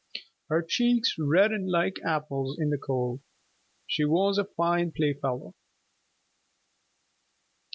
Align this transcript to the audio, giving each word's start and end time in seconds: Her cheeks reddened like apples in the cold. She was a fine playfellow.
Her 0.49 0.63
cheeks 0.63 1.13
reddened 1.19 1.69
like 1.69 1.97
apples 2.03 2.57
in 2.59 2.71
the 2.71 2.79
cold. 2.79 3.21
She 3.85 4.03
was 4.03 4.39
a 4.39 4.45
fine 4.45 4.91
playfellow. 4.91 5.53